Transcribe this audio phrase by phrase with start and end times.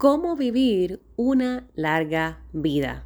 [0.00, 3.04] cómo vivir una larga vida.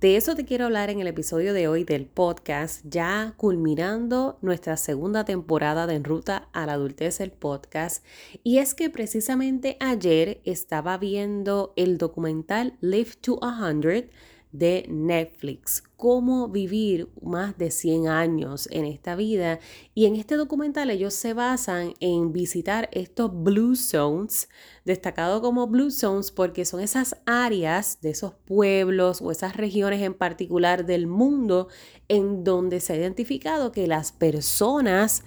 [0.00, 4.76] De eso te quiero hablar en el episodio de hoy del podcast, ya culminando nuestra
[4.76, 8.04] segunda temporada de En Ruta a la Adultez, el podcast.
[8.42, 14.10] Y es que precisamente ayer estaba viendo el documental Live to 100
[14.52, 19.60] de Netflix, cómo vivir más de 100 años en esta vida.
[19.94, 24.48] Y en este documental ellos se basan en visitar estos Blue Zones,
[24.84, 30.14] destacado como Blue Zones porque son esas áreas de esos pueblos o esas regiones en
[30.14, 31.68] particular del mundo
[32.08, 35.24] en donde se ha identificado que las personas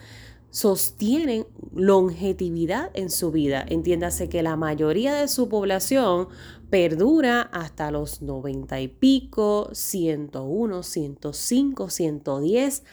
[0.55, 3.65] sostienen longevidad en su vida.
[3.67, 6.29] Entiéndase que la mayoría de su población
[6.75, 12.83] perdura hasta los 90 y pico, 101, 105, 110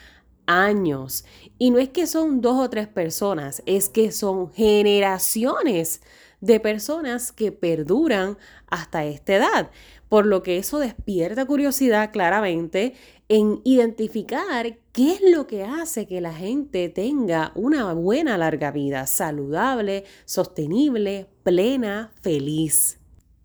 [0.46, 1.24] años.
[1.58, 6.00] Y no es que son dos o tres personas, es que son generaciones
[6.40, 9.70] de personas que perduran hasta esta edad.
[10.08, 12.94] Por lo que eso despierta curiosidad claramente
[13.28, 19.08] en identificar qué es lo que hace que la gente tenga una buena larga vida,
[19.08, 23.01] saludable, sostenible, plena, feliz.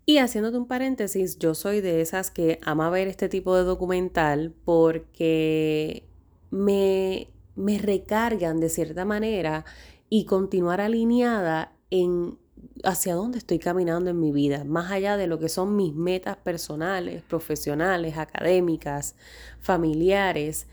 [0.08, 4.54] Y haciéndote un paréntesis, yo soy de esas que ama ver este tipo de documental
[4.64, 6.08] porque
[6.50, 9.66] me, me recargan de cierta manera
[10.08, 12.38] y continuar alineada en
[12.84, 16.38] hacia dónde estoy caminando en mi vida, más allá de lo que son mis metas
[16.38, 19.14] personales, profesionales, académicas,
[19.60, 20.68] familiares,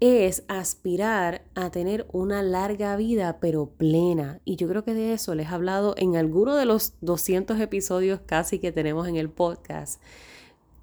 [0.00, 4.40] es aspirar a tener una larga vida pero plena.
[4.44, 8.20] Y yo creo que de eso les he hablado en alguno de los 200 episodios
[8.26, 10.00] casi que tenemos en el podcast.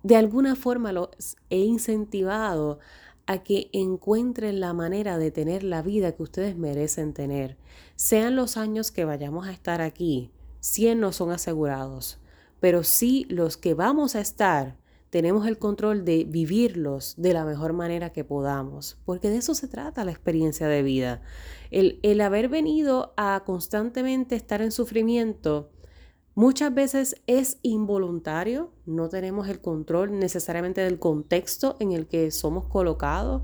[0.03, 1.09] De alguna forma los
[1.49, 2.79] he incentivado
[3.27, 7.57] a que encuentren la manera de tener la vida que ustedes merecen tener.
[7.95, 12.19] Sean los años que vayamos a estar aquí, 100 no son asegurados,
[12.59, 14.75] pero sí los que vamos a estar,
[15.11, 19.67] tenemos el control de vivirlos de la mejor manera que podamos, porque de eso se
[19.67, 21.21] trata la experiencia de vida.
[21.69, 25.69] El, el haber venido a constantemente estar en sufrimiento,
[26.33, 32.69] muchas veces es involuntario, no tenemos el control necesariamente del contexto en el que somos
[32.69, 33.43] colocados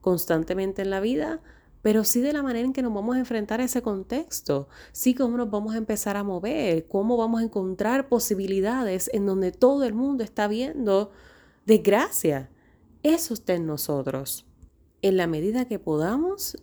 [0.00, 1.40] constantemente en la vida,
[1.82, 5.14] pero sí de la manera en que nos vamos a enfrentar a ese contexto, sí
[5.14, 9.84] cómo nos vamos a empezar a mover, cómo vamos a encontrar posibilidades en donde todo
[9.84, 11.10] el mundo está viendo
[11.66, 12.50] desgracia.
[13.02, 14.46] Eso está en nosotros.
[15.02, 16.56] En la medida que podamos,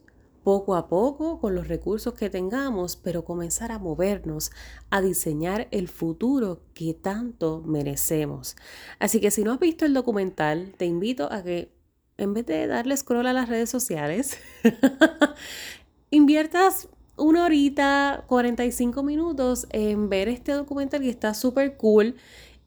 [0.43, 4.51] poco a poco, con los recursos que tengamos, pero comenzar a movernos,
[4.89, 8.55] a diseñar el futuro que tanto merecemos.
[8.99, 11.77] Así que si no has visto el documental, te invito a que
[12.19, 14.37] en vez de darle scroll a las redes sociales,
[16.11, 22.15] inviertas una horita, 45 minutos en ver este documental que está súper cool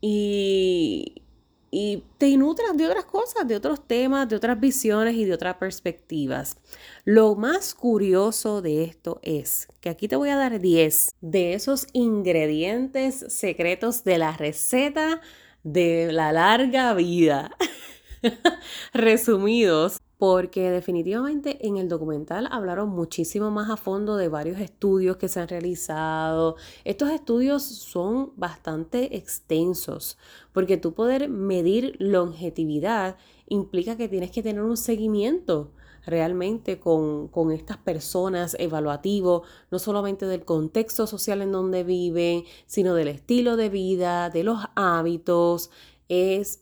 [0.01, 1.23] y,
[1.71, 5.57] y te nutras de otras cosas, de otros temas, de otras visiones y de otras
[5.57, 6.59] perspectivas.
[7.05, 11.87] Lo más curioso de esto es que aquí te voy a dar 10 de esos
[11.95, 15.23] ingredientes secretos de la receta
[15.63, 17.57] de la larga vida.
[18.93, 25.29] resumidos, porque definitivamente en el documental hablaron muchísimo más a fondo de varios estudios que
[25.29, 26.57] se han realizado.
[26.85, 30.19] Estos estudios son bastante extensos,
[30.53, 33.17] porque tú poder medir longevidad
[33.49, 35.73] implica que tienes que tener un seguimiento
[36.05, 42.95] realmente con, con, estas personas evaluativo, no solamente del contexto social en donde viven, sino
[42.95, 45.71] del estilo de vida, de los hábitos,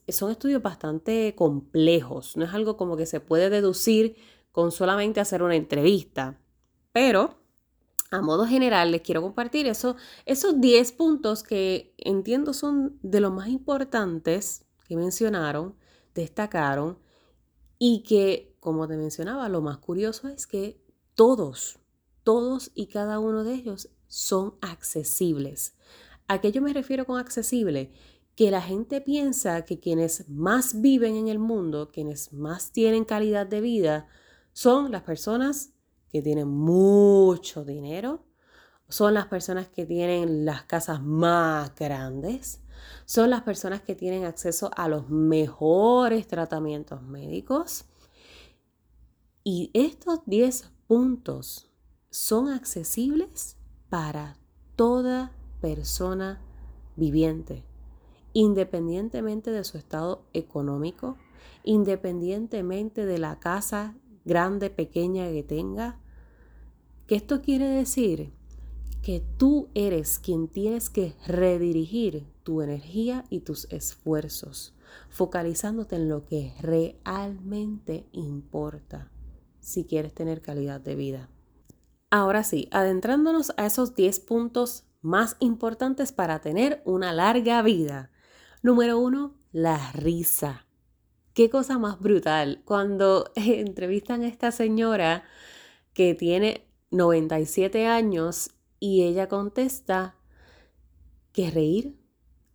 [0.09, 4.17] son estudios bastante complejos, no es algo como que se puede deducir
[4.53, 6.39] con solamente hacer una entrevista,
[6.93, 7.41] pero
[8.11, 9.97] a modo general les quiero compartir eso,
[10.27, 15.77] esos 10 puntos que entiendo son de los más importantes que mencionaron,
[16.15, 16.99] destacaron
[17.79, 20.83] y que, como te mencionaba, lo más curioso es que
[21.15, 21.79] todos,
[22.25, 25.75] todos y cada uno de ellos son accesibles.
[26.27, 27.93] ¿A qué yo me refiero con accesible?
[28.37, 33.47] Que la gente piensa que quienes más viven en el mundo, quienes más tienen calidad
[33.47, 34.09] de vida,
[34.53, 35.73] son las personas
[36.11, 38.25] que tienen mucho dinero,
[38.89, 42.61] son las personas que tienen las casas más grandes,
[43.05, 47.85] son las personas que tienen acceso a los mejores tratamientos médicos.
[49.45, 51.71] Y estos 10 puntos
[52.11, 53.57] son accesibles
[53.89, 54.37] para
[54.77, 56.43] toda persona
[56.97, 57.65] viviente
[58.33, 61.17] independientemente de su estado económico,
[61.65, 65.99] independientemente de la casa grande, pequeña que tenga.
[67.07, 68.33] ¿Qué esto quiere decir?
[69.03, 74.75] que tú eres quien tienes que redirigir tu energía y tus esfuerzos,
[75.09, 79.11] focalizándote en lo que realmente importa
[79.61, 81.31] si quieres tener calidad de vida.
[82.11, 88.11] Ahora sí, adentrándonos a esos 10 puntos más importantes para tener una larga vida.
[88.63, 90.67] Número uno, la risa.
[91.33, 92.61] Qué cosa más brutal.
[92.67, 95.25] Cuando entrevistan a esta señora
[95.95, 100.17] que tiene 97 años y ella contesta
[101.33, 101.97] que reír,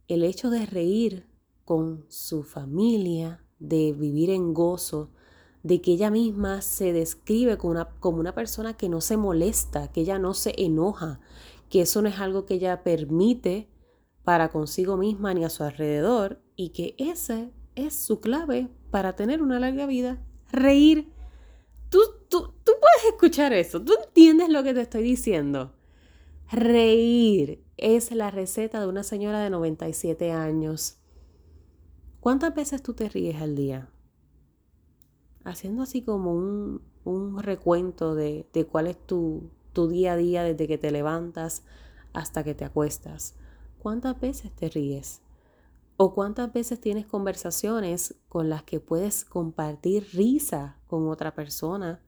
[0.07, 1.25] el hecho de reír
[1.63, 5.09] con su familia, de vivir en gozo,
[5.63, 9.91] de que ella misma se describe como una, como una persona que no se molesta,
[9.91, 11.19] que ella no se enoja,
[11.69, 13.67] que eso no es algo que ella permite
[14.25, 19.41] para consigo misma ni a su alrededor y que ese es su clave para tener
[19.41, 21.13] una larga vida, reír.
[21.89, 21.99] Tú,
[22.29, 25.73] tú, tú puedes escuchar eso, tú entiendes lo que te estoy diciendo.
[26.51, 30.97] Reír es la receta de una señora de 97 años.
[32.19, 33.89] ¿Cuántas veces tú te ríes al día?
[35.45, 36.81] haciendo así como un,
[37.37, 41.63] recuento de, cuál es tu, tu día a día desde que te levantas
[42.13, 43.35] hasta que te acuestas.
[43.85, 45.21] ¿Cuántas veces te ríes?
[45.95, 52.01] ¿O cuántas veces tienes conversaciones con las que puedes compartir risa con otra persona?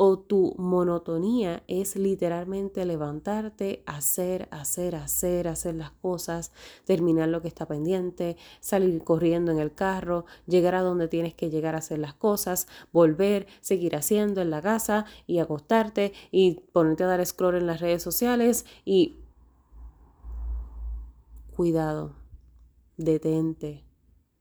[0.00, 6.52] o tu monotonía es literalmente levantarte, hacer, hacer, hacer, hacer las cosas,
[6.84, 11.50] terminar lo que está pendiente, salir corriendo en el carro, llegar a donde tienes que
[11.50, 17.02] llegar a hacer las cosas, volver, seguir haciendo en la casa y acostarte y ponerte
[17.02, 19.16] a dar scroll en las redes sociales y
[21.58, 22.14] cuidado,
[22.96, 23.84] detente,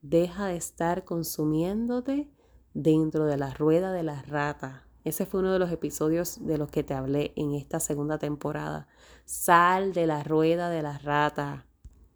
[0.03, 2.31] deja de estar consumiéndote
[2.75, 6.69] dentro de la rueda de la rata ese fue uno de los episodios de los
[6.69, 8.87] que te hablé en esta segunda temporada.
[9.25, 11.65] Sal de la rueda de la rata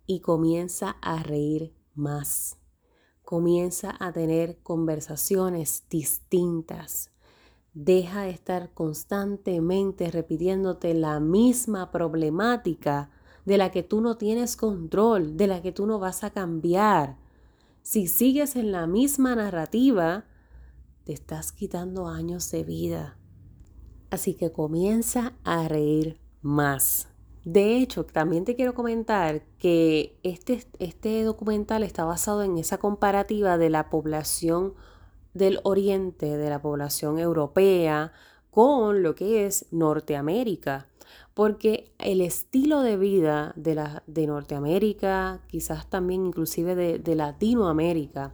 [0.06, 2.60] y comienza a reír más.
[3.24, 7.10] Comienza a tener conversaciones distintas.
[7.74, 13.10] Deja de estar constantemente repitiéndote la misma problemática
[13.46, 17.18] de la que tú no tienes control, de la que tú no vas a cambiar.
[17.82, 20.26] Si sigues en la misma narrativa,
[21.04, 23.18] te estás quitando años de vida.
[24.10, 27.08] Así que comienza a reír más.
[27.44, 33.58] De hecho, también te quiero comentar que este, este documental está basado en esa comparativa
[33.58, 34.76] de la población
[35.34, 38.12] del Oriente, de la población europea,
[38.52, 40.91] con lo que es Norteamérica.
[41.34, 48.34] Porque el estilo de vida de, la, de Norteamérica, quizás también inclusive de, de Latinoamérica,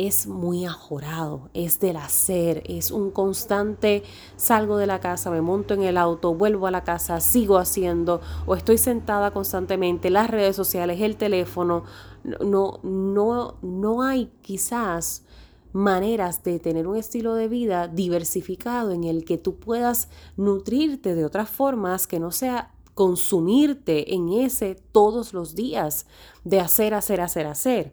[0.00, 4.02] es muy ajorado, es del hacer, es un constante
[4.36, 8.22] salgo de la casa, me monto en el auto, vuelvo a la casa, sigo haciendo
[8.46, 11.84] o estoy sentada constantemente, las redes sociales, el teléfono,
[12.24, 15.26] no no no hay quizás
[15.72, 21.24] maneras de tener un estilo de vida diversificado en el que tú puedas nutrirte de
[21.24, 26.06] otras formas que no sea consumirte en ese todos los días
[26.44, 27.92] de hacer, hacer, hacer, hacer.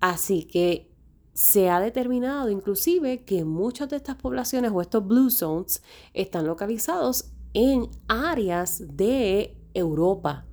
[0.00, 0.90] Así que
[1.34, 5.82] se ha determinado inclusive que muchas de estas poblaciones o estos blue zones
[6.14, 10.46] están localizados en áreas de Europa.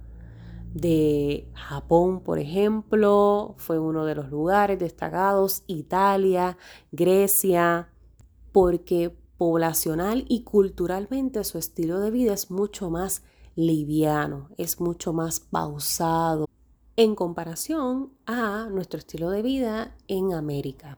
[0.73, 6.57] De Japón, por ejemplo, fue uno de los lugares destacados, Italia,
[6.91, 7.89] Grecia,
[8.51, 13.23] porque poblacional y culturalmente su estilo de vida es mucho más
[13.55, 16.47] liviano, es mucho más pausado,
[16.95, 20.97] en comparación a nuestro estilo de vida en América.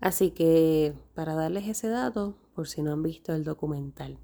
[0.00, 4.18] Así que para darles ese dato, por si no han visto el documental.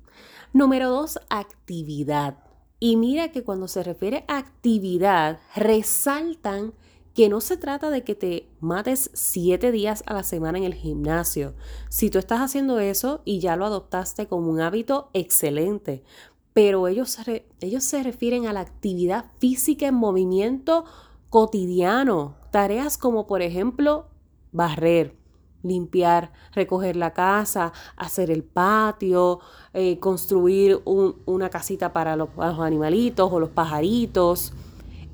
[0.53, 2.48] Número dos, actividad.
[2.81, 6.73] Y mira que cuando se refiere a actividad, resaltan
[7.15, 10.75] que no se trata de que te mates siete días a la semana en el
[10.75, 11.55] gimnasio.
[11.89, 16.05] Si tú estás haciendo eso y ya lo adoptaste como un hábito, excelente.
[16.53, 17.19] Pero ellos,
[17.61, 20.85] ellos se refieren a la actividad física en movimiento
[21.29, 24.07] cotidiano, tareas como por ejemplo
[24.53, 25.18] barrer,
[25.63, 29.41] limpiar, recoger la casa, hacer el patio,
[29.75, 34.53] eh, construir una casita para los animalitos o los pajaritos,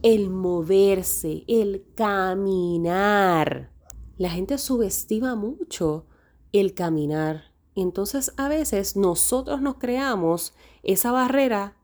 [0.03, 3.71] el moverse, el caminar.
[4.17, 6.07] La gente subestima mucho
[6.53, 7.53] el caminar.
[7.75, 11.77] Entonces a veces nosotros nos creamos esa barrera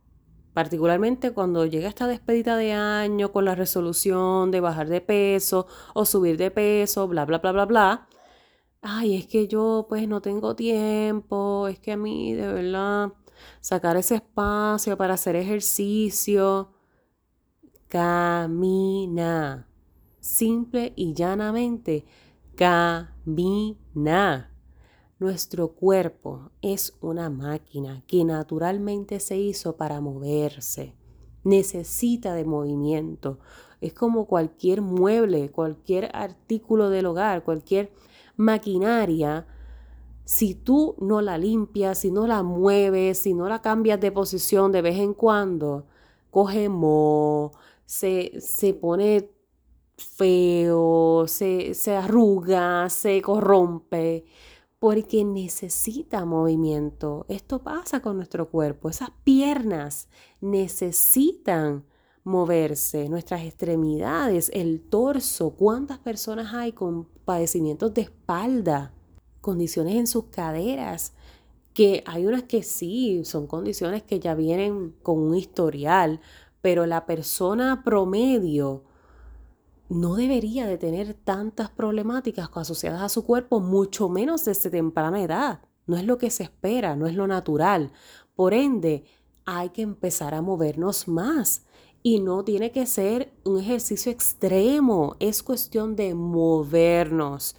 [0.52, 6.04] particularmente cuando llega esta despedida de año con la resolución de bajar de peso o
[6.04, 8.06] subir de peso, bla, bla, bla, bla, bla.
[8.82, 13.12] Ay, es que yo pues no tengo tiempo, es que a mí de verdad
[13.60, 16.70] sacar ese espacio para hacer ejercicio.
[17.88, 19.68] Camina.
[20.18, 22.06] Simple y llanamente,
[22.54, 24.46] camina.
[25.18, 30.94] Nuestro cuerpo es una máquina que naturalmente se hizo para moverse.
[31.44, 33.40] Necesita de movimiento.
[33.82, 37.92] Es como cualquier mueble, cualquier artículo del hogar, cualquier
[38.40, 39.46] maquinaria.
[40.24, 44.72] Si tú no la limpias, si no la mueves, si no la cambias de posición
[44.72, 45.86] de vez en cuando,
[46.30, 47.52] coge moho,
[47.84, 49.30] se, se pone
[49.96, 54.24] feo, se, se arruga, se corrompe
[54.78, 57.26] porque necesita movimiento.
[57.28, 58.88] Esto pasa con nuestro cuerpo.
[58.88, 60.08] Esas piernas
[60.40, 61.84] necesitan
[62.30, 65.50] moverse, nuestras extremidades, el torso.
[65.50, 68.92] ¿Cuántas personas hay con padecimientos de espalda?
[69.40, 71.12] Condiciones en sus caderas,
[71.74, 76.20] que hay unas que sí, son condiciones que ya vienen con un historial,
[76.62, 78.84] pero la persona promedio
[79.88, 85.60] no debería de tener tantas problemáticas asociadas a su cuerpo, mucho menos desde temprana edad.
[85.86, 87.90] No es lo que se espera, no es lo natural.
[88.36, 89.04] Por ende,
[89.44, 91.66] hay que empezar a movernos más.
[92.02, 97.56] Y no tiene que ser un ejercicio extremo, es cuestión de movernos.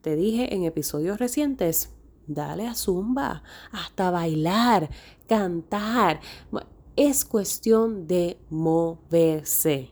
[0.00, 1.90] Te dije en episodios recientes,
[2.26, 4.90] dale a zumba, hasta bailar,
[5.28, 6.20] cantar.
[6.96, 9.90] Es cuestión de moverse.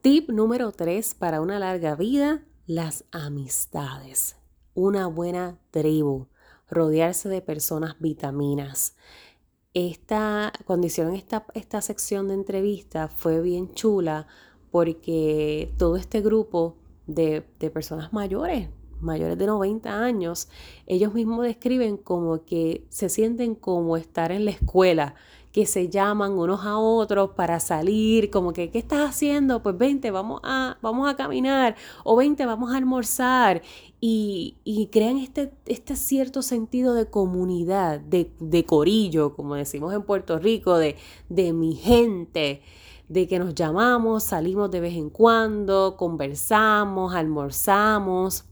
[0.00, 4.36] Tip número 3 para una larga vida, las amistades.
[4.74, 6.28] Una buena tribu,
[6.70, 8.94] rodearse de personas vitaminas.
[9.74, 14.26] Esta, cuando hicieron esta, esta sección de entrevista fue bien chula
[14.70, 18.70] porque todo este grupo de, de personas mayores,
[19.00, 20.48] mayores de 90 años,
[20.86, 25.14] ellos mismos describen como que se sienten como estar en la escuela
[25.52, 29.62] que se llaman unos a otros para salir, como que, ¿qué estás haciendo?
[29.62, 33.62] Pues vente, vamos a, vamos a caminar, o vente, vamos a almorzar,
[34.00, 40.02] y, y crean este, este cierto sentido de comunidad, de, de corillo, como decimos en
[40.02, 40.96] Puerto Rico, de,
[41.28, 42.62] de mi gente
[43.08, 48.44] de que nos llamamos, salimos de vez en cuando, conversamos, almorzamos.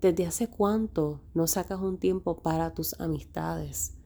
[0.00, 3.97] ¿Desde hace cuánto no sacas un tiempo para tus amistades?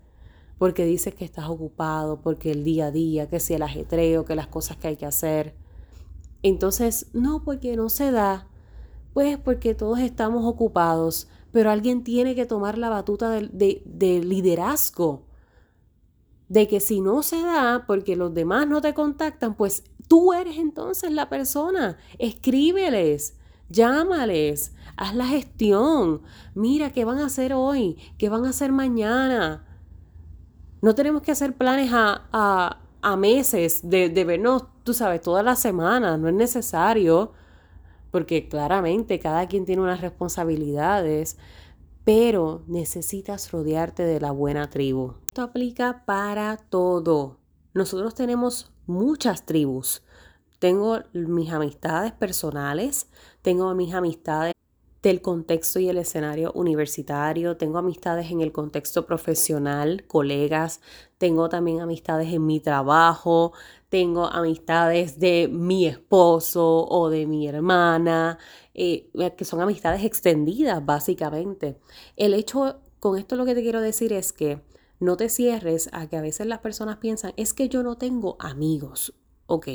[0.62, 4.36] Porque dices que estás ocupado, porque el día a día, que si el ajetreo, que
[4.36, 5.56] las cosas que hay que hacer.
[6.44, 8.46] Entonces, no, porque no se da,
[9.12, 15.26] pues porque todos estamos ocupados, pero alguien tiene que tomar la batuta de, de liderazgo.
[16.48, 20.58] De que si no se da, porque los demás no te contactan, pues tú eres
[20.58, 21.96] entonces la persona.
[22.20, 23.36] Escríbeles,
[23.68, 26.22] llámales, haz la gestión.
[26.54, 27.98] Mira, ¿qué van a hacer hoy?
[28.16, 29.66] ¿Qué van a hacer mañana?
[30.82, 32.78] No tenemos que hacer planes a,
[33.16, 37.32] meses de, de, vernos, tú sabes, todas las semanas, no es necesario,
[38.10, 41.38] porque claramente cada quien tiene unas responsabilidades,
[42.04, 45.14] pero necesitas rodearte de la buena tribu.
[45.26, 47.38] Esto aplica para todo.
[47.74, 50.02] Nosotros tenemos muchas tribus.
[50.58, 53.08] Tengo mis amistades personales,
[53.40, 54.52] tengo mis amistades
[55.02, 60.80] del contexto y el escenario universitario, tengo amistades en el contexto profesional, colegas,
[61.18, 63.52] tengo también amistades en mi trabajo,
[63.88, 68.38] tengo amistades de mi esposo o de mi hermana,
[68.74, 71.80] eh, que son amistades extendidas básicamente.
[72.16, 74.62] El hecho, con esto lo que te quiero decir es que
[75.00, 78.36] no te cierres a que a veces las personas piensan, es que yo no tengo
[78.38, 79.14] amigos.
[79.46, 79.66] Ok,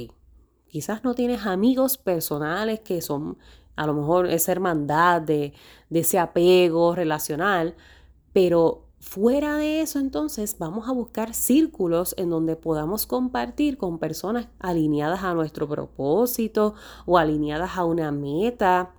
[0.69, 3.37] quizás no tienes amigos personales que son
[3.77, 5.53] a lo mejor esa hermandad de,
[5.89, 7.75] de ese apego relacional,
[8.33, 14.47] pero Fuera de eso, entonces, vamos a buscar círculos en donde podamos compartir con personas
[14.59, 16.73] alineadas a nuestro propósito
[17.05, 18.91] o alineadas a una meta.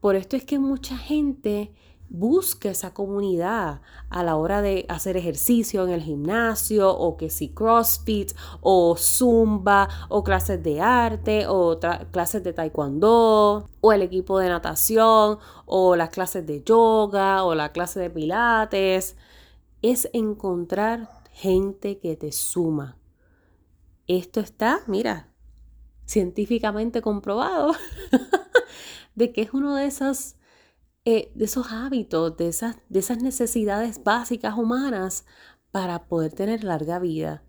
[0.00, 1.72] Por esto es que mucha gente
[2.14, 7.48] busque esa comunidad a la hora de hacer ejercicio en el gimnasio o que si
[7.48, 11.80] CrossFit o Zumba o clases de arte o
[12.12, 17.72] clases de taekwondo o el equipo de natación o las clases de yoga o la
[17.72, 19.16] clase de pilates.
[19.82, 22.96] Es encontrar gente que te suma.
[24.06, 25.30] Esto está, mira,
[26.06, 27.72] científicamente comprobado
[29.16, 30.36] de que es uno de esos
[31.04, 35.26] eh, de esos hábitos, de esas, de esas necesidades básicas humanas
[35.70, 37.42] para poder tener larga vida.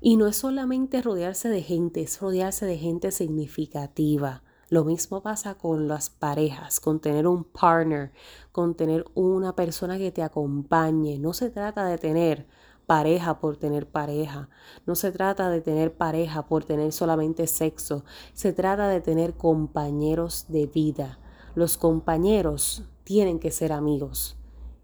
[0.00, 4.42] Y no es solamente rodearse de gente, es rodearse de gente significativa.
[4.68, 8.12] Lo mismo pasa con las parejas, con tener un partner,
[8.52, 11.18] con tener una persona que te acompañe.
[11.18, 12.46] No se trata de tener
[12.84, 14.50] pareja por tener pareja.
[14.84, 18.04] No se trata de tener pareja por tener solamente sexo.
[18.34, 21.18] Se trata de tener compañeros de vida.
[21.54, 24.36] Los compañeros tienen que ser amigos.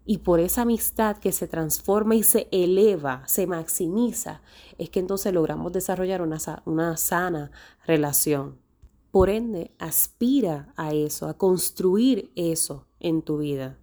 [0.03, 4.41] Y por esa amistad que se transforma y se eleva, se maximiza,
[4.79, 7.51] es que entonces logramos desarrollar una, una sana
[7.85, 8.57] relación.
[9.11, 13.77] Por ende, aspira a eso, a construir eso en tu vida.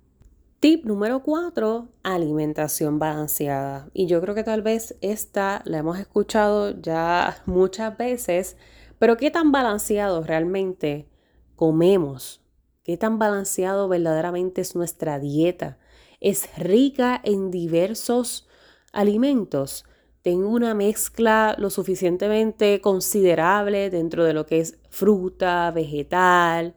[0.59, 3.91] Tip número cuatro, alimentación balanceada.
[3.95, 8.57] Y yo creo que tal vez esta la hemos escuchado ya muchas veces,
[8.99, 11.09] pero ¿qué tan balanceado realmente
[11.55, 12.42] comemos?
[12.83, 15.79] ¿Qué tan balanceado verdaderamente es nuestra dieta?
[16.21, 18.49] Es rica en diversos
[18.93, 19.85] alimentos.
[20.23, 26.75] Tengo una mezcla lo suficientemente considerable dentro de lo que es fruta, vegetal,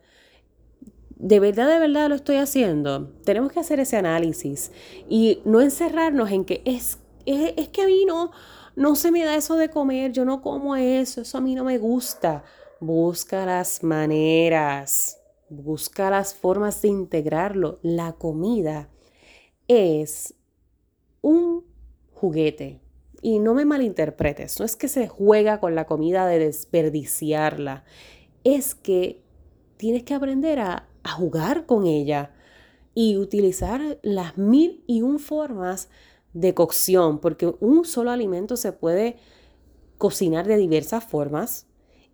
[1.16, 3.12] de verdad, de verdad lo estoy haciendo.
[3.24, 4.72] Tenemos que hacer ese análisis
[5.10, 8.32] y no encerrarnos en que es, es, que a mí no,
[8.76, 11.64] no se me da eso de comer, yo no como eso, eso a mí no
[11.64, 12.44] me gusta.
[12.80, 17.80] Busca las maneras, busca las formas de integrarlo.
[17.82, 18.90] La comida
[19.68, 20.34] es
[21.22, 21.64] un
[22.14, 22.82] juguete.
[23.22, 27.84] Y no me malinterpretes, no es que se juega con la comida de desperdiciarla,
[28.44, 29.24] es que
[29.78, 30.88] tienes que aprender a
[31.18, 32.36] jugar con ella
[32.94, 35.90] y utilizar las mil y un formas
[36.34, 39.18] de cocción, porque un solo alimento se puede
[39.98, 41.68] cocinar de diversas formas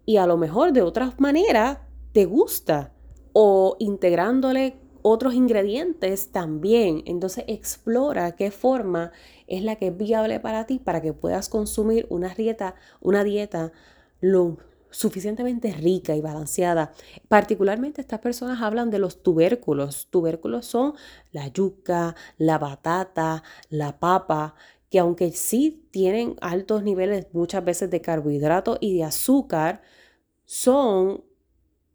[0.06, 1.80] y a lo mejor de otras maneras
[2.14, 2.94] te gusta
[3.34, 7.04] o integrándole otros ingredientes también.
[7.06, 9.12] Entonces explora qué forma
[9.48, 13.72] es la que es viable para ti para que puedas consumir una dieta, una dieta
[14.20, 14.58] lo
[14.92, 16.92] suficientemente rica y balanceada.
[17.28, 20.08] Particularmente estas personas hablan de los tubérculos.
[20.10, 20.94] Tubérculos son
[21.32, 24.56] la yuca, la batata, la papa,
[24.90, 29.82] que aunque sí tienen altos niveles muchas veces de carbohidratos y de azúcar,
[30.44, 31.24] son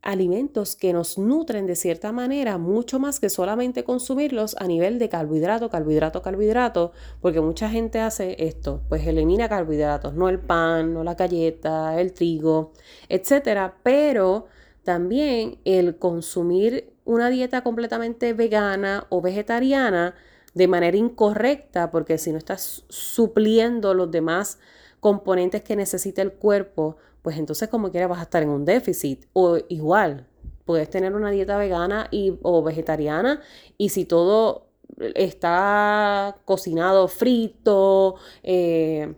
[0.06, 5.08] alimentos que nos nutren de cierta manera mucho más que solamente consumirlos a nivel de
[5.08, 11.02] carbohidrato, carbohidrato, carbohidrato, porque mucha gente hace esto, pues elimina carbohidratos, no el pan, no
[11.02, 12.72] la galleta, el trigo,
[13.08, 14.46] etcétera, pero
[14.84, 20.14] también el consumir una dieta completamente vegana o vegetariana
[20.54, 24.60] de manera incorrecta, porque si no estás supliendo los demás
[25.00, 29.26] componentes que necesita el cuerpo, pues entonces como quiera vas a estar en un déficit.
[29.32, 30.28] O igual,
[30.64, 33.40] puedes tener una dieta vegana y, o vegetariana
[33.76, 34.68] y si todo
[35.16, 39.16] está cocinado frito, eh,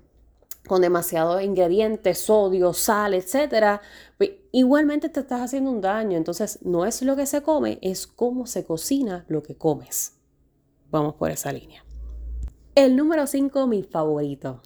[0.67, 3.83] con demasiados ingredientes, sodio, sal, etc.,
[4.17, 6.17] pues igualmente te estás haciendo un daño.
[6.17, 10.15] Entonces, no es lo que se come, es cómo se cocina lo que comes.
[10.91, 11.85] Vamos por esa línea.
[12.75, 14.63] El número 5, mi favorito.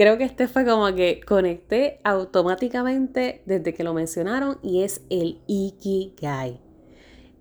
[0.00, 5.42] Creo que este fue como que conecté automáticamente desde que lo mencionaron y es el
[5.46, 6.58] Ikigai,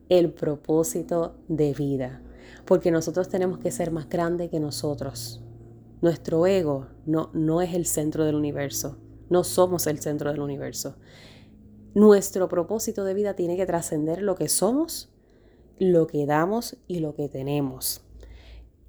[0.10, 2.22] el propósito de vida.
[2.66, 5.42] Porque nosotros tenemos que ser más grandes que nosotros.
[6.02, 8.98] Nuestro ego no, no es el centro del universo.
[9.30, 10.98] No somos el centro del universo.
[11.94, 15.08] Nuestro propósito de vida tiene que trascender lo que somos,
[15.78, 18.02] lo que damos y lo que tenemos.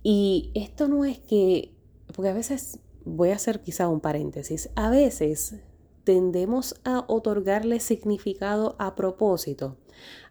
[0.02, 1.72] Y esto no es que,
[2.12, 5.60] porque a veces voy a hacer quizá un paréntesis, a veces
[6.04, 9.76] tendemos a otorgarle significado a propósito,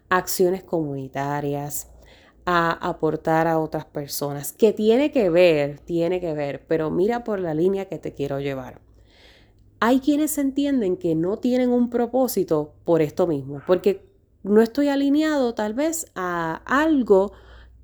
[0.08, 1.90] acciones comunitarias,
[2.46, 7.38] a aportar a otras personas, que tiene que ver, tiene que ver, pero mira por
[7.40, 8.80] la línea que te quiero llevar.
[9.78, 14.04] Hay quienes entienden que no tienen un propósito por esto mismo, porque
[14.42, 17.32] no estoy alineado tal vez a algo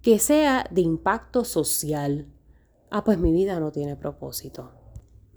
[0.03, 2.27] que sea de impacto social,
[2.91, 4.73] ah, pues mi vida no tiene propósito.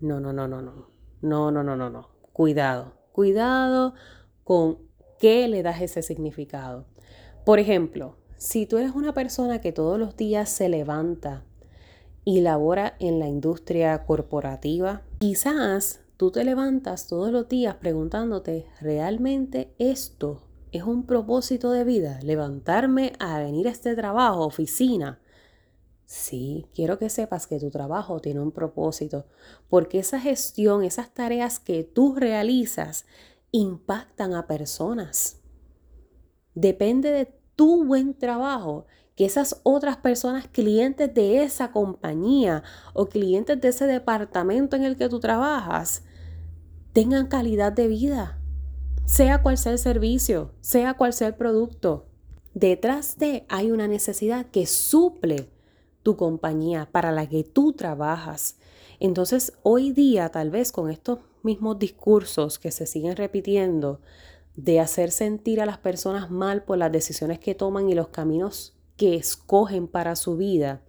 [0.01, 0.89] No, no, no, no, no.
[1.21, 2.09] No, no, no, no, no.
[2.31, 2.93] Cuidado.
[3.11, 3.93] Cuidado
[4.43, 4.79] con
[5.19, 6.85] qué le das ese significado.
[7.45, 11.43] Por ejemplo, si tú eres una persona que todos los días se levanta
[12.23, 19.73] y labora en la industria corporativa, quizás tú te levantas todos los días preguntándote, ¿realmente
[19.77, 22.19] esto es un propósito de vida?
[22.23, 25.19] Levantarme a venir a este trabajo, oficina,
[26.09, 29.27] Sí, quiero que sepas que tu trabajo tiene un propósito,
[29.69, 33.05] porque esa gestión, esas tareas que tú realizas,
[33.51, 35.39] impactan a personas.
[36.55, 42.63] Depende de tu buen trabajo que esas otras personas, clientes de esa compañía
[42.95, 46.05] o clientes de ese departamento en el que tú trabajas,
[46.91, 48.39] tengan calidad de vida,
[49.05, 52.07] sea cual sea el servicio, sea cual sea el producto.
[52.55, 55.51] Detrás de hay una necesidad que suple
[56.03, 58.57] tu compañía, para la que tú trabajas.
[58.99, 64.01] Entonces, hoy día, tal vez con estos mismos discursos que se siguen repitiendo,
[64.55, 68.75] de hacer sentir a las personas mal por las decisiones que toman y los caminos
[68.97, 70.81] que escogen para su vida,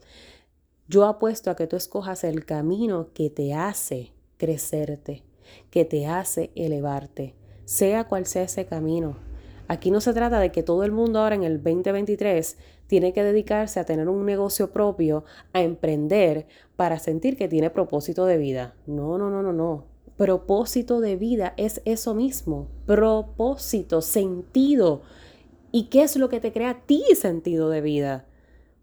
[0.89, 5.23] yo apuesto a que tú escojas el camino que te hace crecerte,
[5.71, 9.30] que te hace elevarte, sea cual sea ese camino.
[9.71, 13.23] Aquí no se trata de que todo el mundo ahora en el 2023 tiene que
[13.23, 18.75] dedicarse a tener un negocio propio, a emprender para sentir que tiene propósito de vida.
[18.89, 19.85] No, no, no, no, no.
[20.17, 22.67] Propósito de vida es eso mismo.
[22.85, 25.03] Propósito, sentido.
[25.71, 28.27] ¿Y qué es lo que te crea a ti sentido de vida?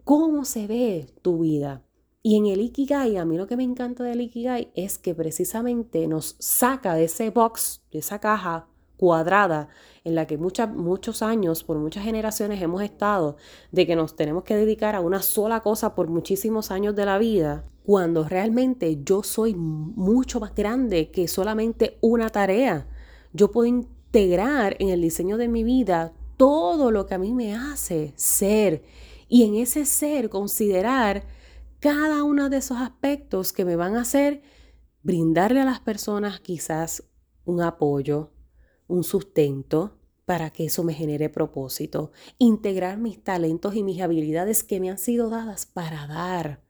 [0.06, 1.84] ¿Cómo se ve tu vida?
[2.24, 6.08] Y en el Ikigai, a mí lo que me encanta del Ikigai es que precisamente
[6.08, 9.70] nos saca de ese box, de esa caja cuadrada
[10.08, 13.36] en la que muchos años, por muchas generaciones hemos estado,
[13.74, 17.18] de que nos tenemos que dedicar a una sola cosa por muchísimos años de la
[17.18, 22.88] vida, cuando realmente yo soy mucho más grande que solamente una tarea.
[23.34, 27.54] Yo puedo integrar en el diseño de mi vida todo lo que a mí me
[27.54, 28.84] hace ser
[29.28, 31.26] y en ese ser considerar
[31.82, 34.42] cada uno de esos aspectos que me van a hacer
[35.04, 37.04] brindarle a las personas quizás
[37.44, 38.32] un apoyo,
[38.88, 44.80] un sustento para que eso me genere propósito, integrar mis talentos y mis habilidades que
[44.80, 46.62] me han sido dadas para dar.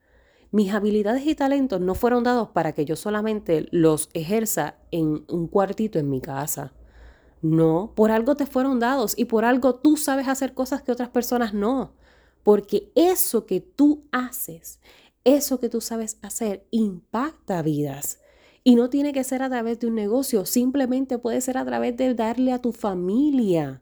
[0.52, 5.48] Mis habilidades y talentos no fueron dados para que yo solamente los ejerza en un
[5.48, 6.74] cuartito en mi casa.
[7.42, 11.10] No, por algo te fueron dados y por algo tú sabes hacer cosas que otras
[11.10, 11.94] personas no.
[12.44, 14.80] Porque eso que tú haces,
[15.24, 18.20] eso que tú sabes hacer, impacta vidas.
[18.68, 21.96] Y no tiene que ser a través de un negocio, simplemente puede ser a través
[21.96, 23.82] de darle a tu familia.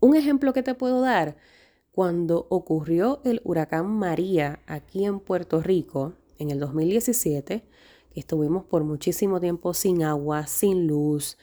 [0.00, 1.38] Un ejemplo que te puedo dar,
[1.92, 7.64] cuando ocurrió el huracán María aquí en Puerto Rico en el 2017,
[8.12, 11.38] que estuvimos por muchísimo tiempo sin agua, sin luz,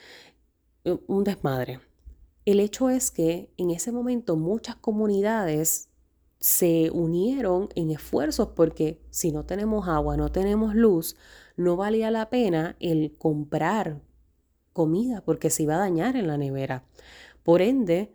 [1.07, 1.79] un desmadre.
[2.45, 5.89] El hecho es que en ese momento muchas comunidades
[6.39, 11.15] se unieron en esfuerzos porque si no tenemos agua, no tenemos luz,
[11.57, 14.01] no valía la pena el comprar
[14.75, 16.83] comida porque se iba a dañar en la nevera.
[17.43, 18.11] Por ende,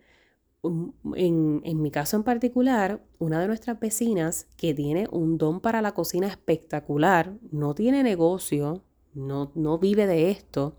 [0.60, 5.60] um, en, en, mi caso en particular, una de nuestras vecinas que tiene un don
[5.60, 8.82] para la cocina espectacular, no tiene negocio,
[9.14, 10.76] no, no vive de esto,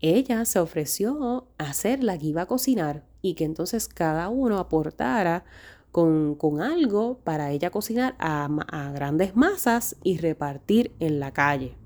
[0.00, 4.58] ella se ofreció a ser la que iba a cocinar y que entonces cada uno
[4.58, 5.44] aportara
[5.92, 11.76] con, con algo para ella cocinar a grandes masas y repartir en la calle.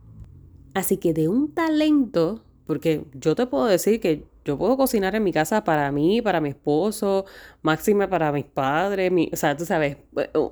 [0.79, 5.25] Así que de un talento, porque yo te puedo decir que yo puedo cocinar en
[5.25, 7.25] mi casa para mí, para mi esposo,
[7.63, 9.97] máxima para mis padres, o sea, tú sabes,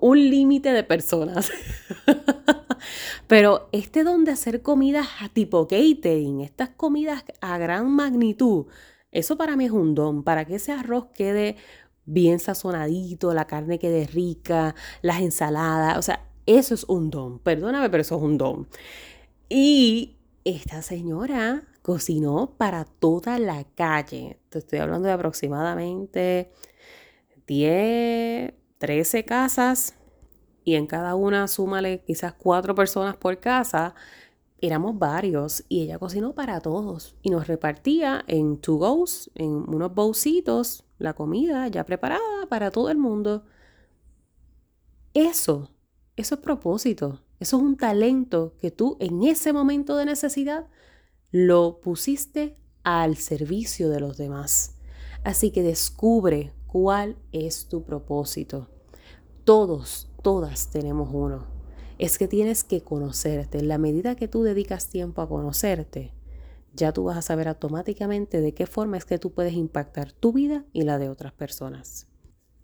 [0.00, 1.50] un límite de personas.
[3.28, 8.66] Pero este don de hacer comidas tipo catering, estas comidas a gran magnitud,
[9.12, 11.56] eso para mí es un don, para que ese arroz quede
[12.04, 17.88] bien sazonadito, la carne quede rica, las ensaladas, o sea, eso es un don, perdóname,
[17.90, 18.68] pero eso es un don.
[19.48, 20.15] Y
[20.46, 24.38] esta señora cocinó para toda la calle.
[24.48, 26.52] Te estoy hablando de aproximadamente
[27.48, 29.94] 10, 13 casas
[30.62, 33.96] y en cada una súmale quizás cuatro personas por casa.
[34.60, 39.92] Éramos varios y ella cocinó para todos y nos repartía en two goes, en unos
[39.92, 43.44] bolsitos, la comida ya preparada para todo el mundo.
[45.12, 45.72] Eso,
[46.16, 47.20] eso es propósito.
[47.38, 50.66] Eso es un talento que tú en ese momento de necesidad
[51.30, 54.76] lo pusiste al servicio de los demás.
[55.24, 58.68] Así que descubre cuál es tu propósito.
[59.44, 61.46] Todos, todas tenemos uno.
[61.98, 63.58] Es que tienes que conocerte.
[63.58, 66.14] En la medida que tú dedicas tiempo a conocerte,
[66.74, 70.32] ya tú vas a saber automáticamente de qué forma es que tú puedes impactar tu
[70.32, 72.06] vida y la de otras personas.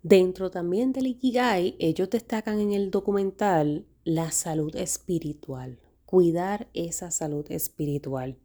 [0.03, 7.49] Dentro también del Ikigai, ellos destacan en el documental la salud espiritual, cuidar esa salud
[7.49, 8.35] espiritual.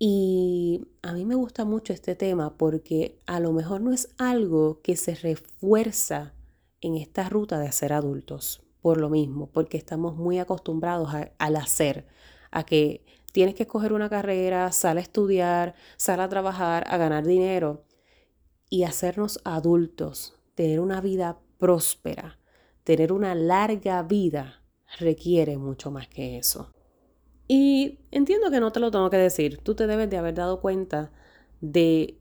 [0.00, 4.80] Y a mí me gusta mucho este tema porque a lo mejor no es algo
[4.82, 6.34] que se refuerza
[6.80, 12.08] en esta ruta de ser adultos, por lo mismo, porque estamos muy acostumbrados al hacer,
[12.50, 17.24] a que tienes que escoger una carrera, sal a estudiar, sal a trabajar, a ganar
[17.24, 17.84] dinero
[18.68, 22.38] y hacernos adultos, tener una vida próspera,
[22.84, 24.62] tener una larga vida
[24.98, 26.70] requiere mucho más que eso.
[27.48, 30.60] Y entiendo que no te lo tengo que decir, tú te debes de haber dado
[30.60, 31.12] cuenta
[31.62, 32.20] de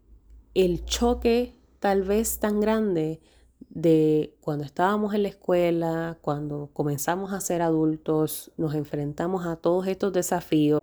[0.54, 3.20] el choque tal vez tan grande
[3.60, 9.86] de cuando estábamos en la escuela, cuando comenzamos a ser adultos, nos enfrentamos a todos
[9.86, 10.80] estos desafíos,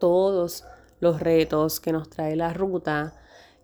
[0.00, 0.64] todos
[0.98, 3.14] los retos que nos trae la ruta,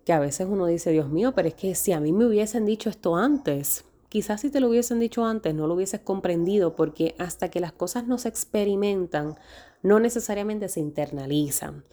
[0.05, 2.65] que a veces uno dice, Dios mío, pero es que si a mí me hubiesen
[2.65, 7.15] dicho esto antes, quizás si te lo hubiesen dicho antes no lo hubieses comprendido porque
[7.19, 9.37] hasta que las cosas no se experimentan,
[9.83, 11.85] no necesariamente se internalizan.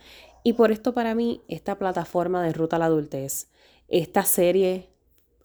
[0.43, 3.47] Y por esto para mí esta plataforma de Ruta a la Adultez,
[3.87, 4.89] esta serie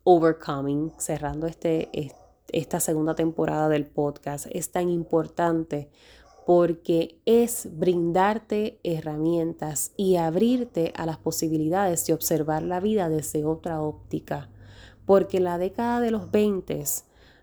[0.05, 1.91] Overcoming, cerrando este,
[2.53, 5.91] esta segunda temporada del podcast, es tan importante
[6.47, 13.81] porque es brindarte herramientas y abrirte a las posibilidades de observar la vida desde otra
[13.81, 14.51] óptica.
[15.07, 16.85] Porque la década de los 20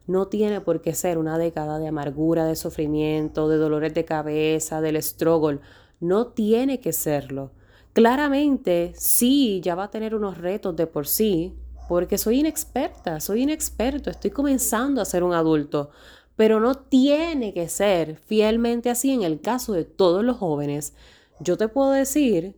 [0.08, 4.82] no tiene por qué ser una década de amargura, de sufrimiento, de dolores de cabeza,
[4.82, 5.60] del struggle.
[6.00, 7.52] No tiene que serlo.
[7.94, 11.56] Claramente, sí, ya va a tener unos retos de por sí,
[11.90, 15.90] porque soy inexperta, soy inexperto, estoy comenzando a ser un adulto,
[16.36, 20.94] pero no tiene que ser fielmente así en el caso de todos los jóvenes.
[21.40, 22.56] Yo te puedo decir,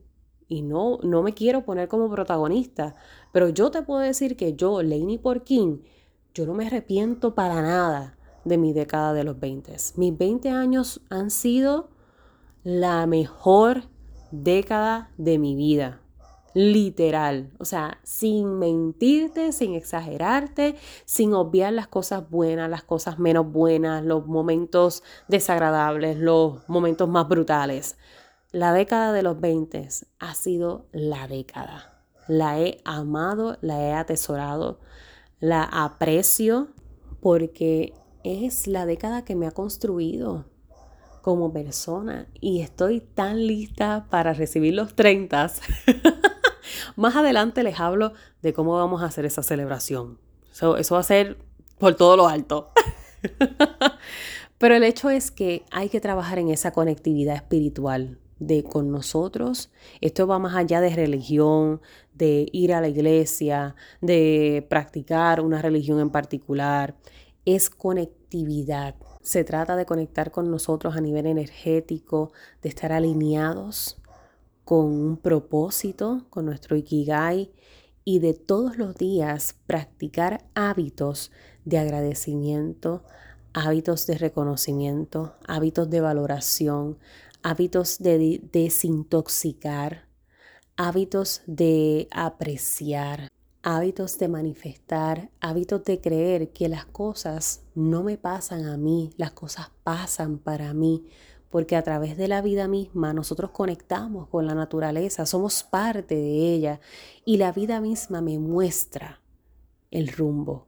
[0.47, 2.95] y no, no me quiero poner como protagonista,
[3.31, 5.83] pero yo te puedo decir que yo, Lainey Porkin,
[6.33, 9.75] yo no me arrepiento para nada de mi década de los 20.
[9.95, 11.89] Mis 20 años han sido
[12.63, 13.83] la mejor
[14.31, 16.02] década de mi vida
[16.53, 23.51] literal, o sea, sin mentirte, sin exagerarte, sin obviar las cosas buenas, las cosas menos
[23.51, 27.97] buenas, los momentos desagradables, los momentos más brutales.
[28.51, 29.89] La década de los 20
[30.19, 32.03] ha sido la década.
[32.27, 34.79] La he amado, la he atesorado,
[35.39, 36.69] la aprecio
[37.19, 40.45] porque es la década que me ha construido
[41.21, 45.51] como persona y estoy tan lista para recibir los 30
[46.95, 50.19] Más adelante les hablo de cómo vamos a hacer esa celebración.
[50.51, 51.37] eso va a ser
[51.79, 52.71] por todo lo alto.
[54.57, 59.71] Pero el hecho es que hay que trabajar en esa conectividad espiritual de con nosotros.
[60.01, 61.81] Esto va más allá de religión,
[62.13, 66.95] de ir a la iglesia, de practicar una religión en particular.
[67.45, 68.95] Es conectividad.
[69.21, 73.97] Se trata de conectar con nosotros a nivel energético, de estar alineados
[74.65, 77.51] con un propósito, con nuestro ikigai
[78.05, 81.31] y de todos los días practicar hábitos
[81.65, 83.03] de agradecimiento,
[83.53, 86.97] hábitos de reconocimiento, hábitos de valoración,
[87.43, 90.07] hábitos de desintoxicar,
[90.75, 93.29] hábitos de apreciar,
[93.61, 99.31] hábitos de manifestar, hábitos de creer que las cosas no me pasan a mí, las
[99.31, 101.05] cosas pasan para mí,
[101.53, 106.51] porque a través de la vida misma nosotros conectamos con la naturaleza, somos parte de
[106.51, 106.79] ella
[107.25, 109.21] y la vida misma me muestra
[109.91, 110.65] el rumbo.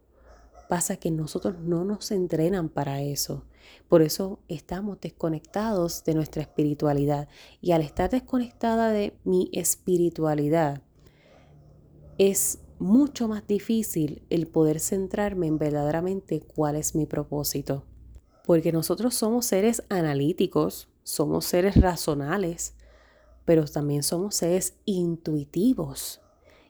[0.69, 3.45] Pasa que nosotros no nos entrenan para eso.
[3.89, 7.29] Por eso estamos desconectados de nuestra espiritualidad.
[7.61, 10.83] Y al estar desconectada de mi espiritualidad,
[12.19, 17.85] es mucho más difícil el poder centrarme en verdaderamente cuál es mi propósito
[18.45, 22.75] porque nosotros somos seres analíticos, somos seres razonales,
[23.43, 26.21] pero también somos seres intuitivos.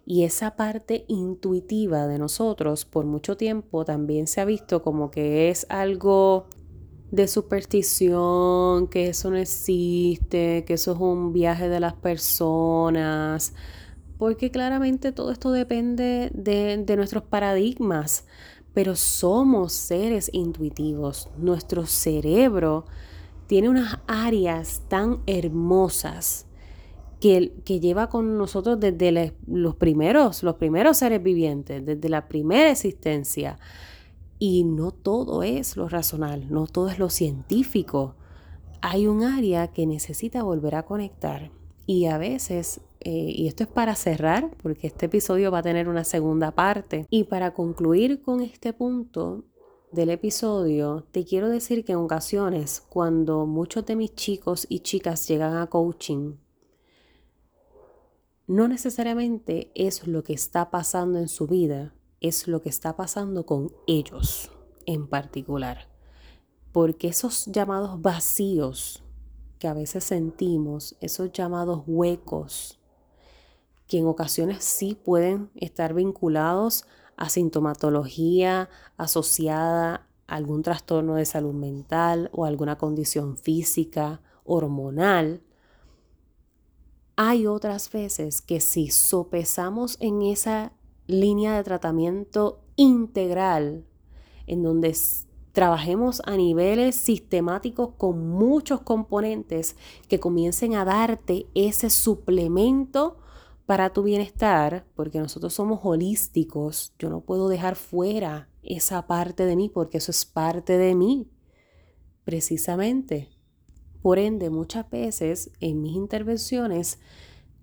[0.06, 5.50] Y esa parte intuitiva de nosotros por mucho tiempo también se ha visto como que
[5.50, 6.48] es algo
[7.12, 13.54] de superstición, que eso no existe, que eso es un viaje de las personas,
[14.18, 18.26] porque claramente todo esto depende de, de nuestros paradigmas
[18.76, 21.30] pero somos seres intuitivos.
[21.38, 22.84] Nuestro cerebro
[23.48, 26.46] tiene unas áreas tan hermosas
[27.22, 32.70] que, que lleva con nosotros desde los primeros, los primeros seres vivientes, desde la primera
[32.70, 33.58] existencia.
[34.40, 38.16] Y no todo es lo racional, no todo es lo científico.
[38.82, 41.50] Hay un área que necesita volver a conectar
[41.88, 45.88] y a veces eh, y esto es para cerrar, porque este episodio va a tener
[45.88, 47.06] una segunda parte.
[47.12, 49.46] Y para concluir con este punto
[49.92, 55.28] del episodio, te quiero decir que en ocasiones, cuando muchos de mis chicos y chicas
[55.28, 56.38] llegan a coaching,
[58.48, 63.46] no necesariamente es lo que está pasando en su vida, es lo que está pasando
[63.46, 64.50] con ellos
[64.88, 65.90] en particular.
[66.72, 69.04] Porque esos llamados vacíos
[69.60, 72.80] que a veces sentimos, esos llamados huecos,
[73.88, 76.86] que en ocasiones sí pueden estar vinculados
[77.18, 85.42] a sintomatología asociada a algún trastorno de salud mental o alguna condición física, hormonal.
[87.16, 90.74] Hay otras veces que si sopesamos en esa
[91.08, 93.86] línea de tratamiento integral,
[94.48, 94.96] en donde
[95.54, 99.78] trabajemos a niveles sistemáticos con muchos componentes
[100.10, 103.18] que comiencen a darte ese suplemento
[103.66, 109.56] para tu bienestar, porque nosotros somos holísticos, yo no puedo dejar fuera esa parte de
[109.56, 111.30] mí porque eso es parte de mí,
[112.24, 113.30] precisamente.
[114.02, 117.00] Por ende, muchas veces en mis intervenciones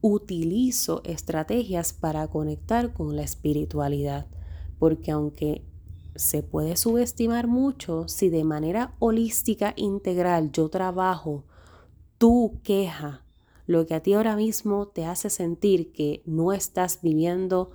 [0.00, 4.26] utilizo estrategias para conectar con la espiritualidad,
[4.80, 5.64] porque aunque
[6.16, 11.44] se puede subestimar mucho, si de manera holística integral yo trabajo
[12.18, 13.21] tu queja,
[13.72, 17.70] lo que a ti ahora mismo te hace sentir que no estás viviendo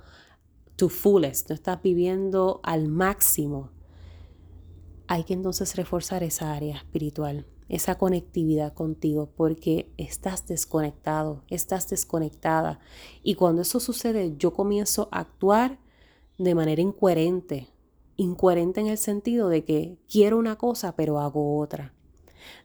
[0.76, 3.70] tu fullest, no estás viviendo al máximo,
[5.08, 12.78] hay que entonces reforzar esa área espiritual, esa conectividad contigo, porque estás desconectado, estás desconectada.
[13.22, 15.78] Y cuando eso sucede, yo comienzo a actuar
[16.38, 17.68] de manera incoherente,
[18.16, 21.94] incoherente en el sentido de que quiero una cosa pero hago otra.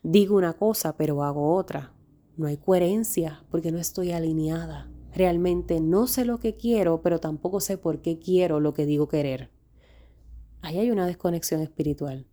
[0.04, 1.93] Digo una cosa pero hago otra.
[2.36, 4.89] No hay coherencia porque no estoy alineada.
[5.13, 9.08] Realmente no sé lo que quiero, pero tampoco sé por qué quiero lo que digo
[9.08, 9.52] querer.
[10.62, 12.26] Ahí hay una desconexión espiritual.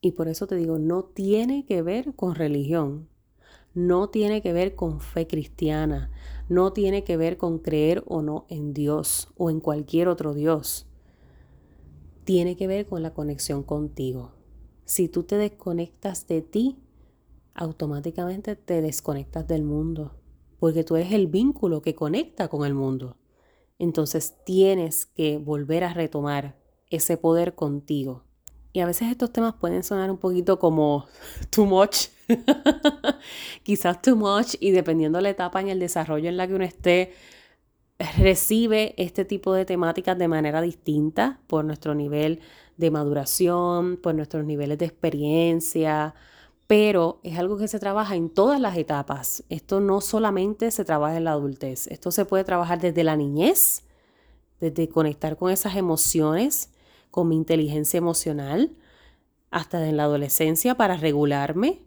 [0.00, 3.08] Y por eso te digo, no tiene que ver con religión,
[3.72, 6.12] no tiene que ver con fe cristiana,
[6.48, 10.86] no tiene que ver con creer o no en Dios o en cualquier otro Dios.
[12.24, 14.32] Tiene que ver con la conexión contigo.
[14.84, 16.78] Si tú te desconectas de ti,
[17.54, 20.14] automáticamente te desconectas del mundo,
[20.58, 23.16] porque tú eres el vínculo que conecta con el mundo.
[23.78, 26.56] Entonces tienes que volver a retomar
[26.90, 28.24] ese poder contigo.
[28.72, 31.06] Y a veces estos temas pueden sonar un poquito como
[31.50, 32.08] too much,
[33.62, 36.64] quizás too much, y dependiendo de la etapa en el desarrollo en la que uno
[36.64, 37.12] esté,
[38.18, 42.40] recibe este tipo de temáticas de manera distinta por nuestro nivel
[42.76, 46.14] de maduración, por nuestros niveles de experiencia,
[46.66, 49.44] pero es algo que se trabaja en todas las etapas.
[49.48, 53.84] Esto no solamente se trabaja en la adultez, esto se puede trabajar desde la niñez,
[54.60, 56.70] desde conectar con esas emociones,
[57.10, 58.76] con mi inteligencia emocional,
[59.50, 61.82] hasta en la adolescencia para regularme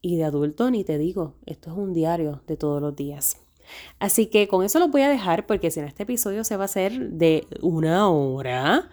[0.00, 3.38] y de adulto ni te digo, esto es un diario de todos los días.
[3.98, 6.64] Así que con eso los voy a dejar porque si en este episodio se va
[6.64, 8.90] a hacer de una hora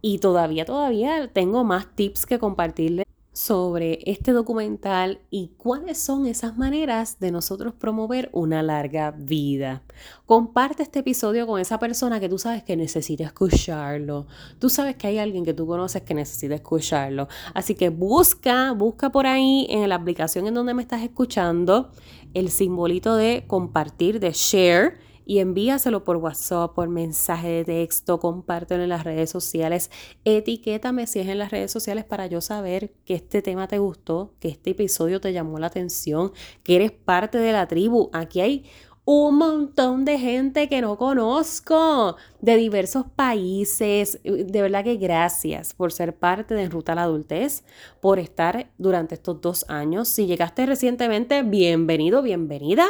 [0.00, 6.58] y todavía, todavía tengo más tips que compartirles sobre este documental y cuáles son esas
[6.58, 9.82] maneras de nosotros promover una larga vida.
[10.26, 14.26] Comparte este episodio con esa persona que tú sabes que necesita escucharlo.
[14.58, 17.28] Tú sabes que hay alguien que tú conoces que necesita escucharlo.
[17.54, 21.90] Así que busca, busca por ahí en la aplicación en donde me estás escuchando
[22.34, 28.82] el simbolito de compartir, de share y envíaselo por WhatsApp, por mensaje de texto, compártelo
[28.82, 29.90] en las redes sociales,
[30.24, 34.34] etiquétame si es en las redes sociales para yo saber que este tema te gustó,
[34.40, 36.32] que este episodio te llamó la atención,
[36.62, 38.10] que eres parte de la tribu.
[38.12, 38.64] Aquí hay
[39.04, 44.20] un montón de gente que no conozco de diversos países.
[44.22, 47.64] De verdad que gracias por ser parte de Ruta a la Adultez,
[48.00, 50.08] por estar durante estos dos años.
[50.08, 52.86] Si llegaste recientemente, bienvenido, bienvenida.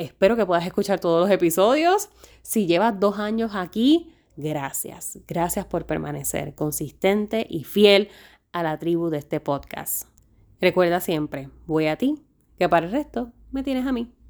[0.00, 2.08] Espero que puedas escuchar todos los episodios.
[2.40, 5.18] Si llevas dos años aquí, gracias.
[5.28, 8.08] Gracias por permanecer consistente y fiel
[8.50, 10.08] a la tribu de este podcast.
[10.58, 12.24] Recuerda siempre, voy a ti,
[12.58, 14.10] que para el resto me tienes a mí.